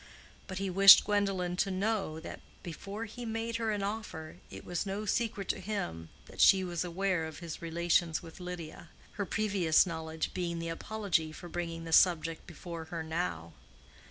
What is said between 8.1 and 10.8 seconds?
with Lydia, her previous knowledge being the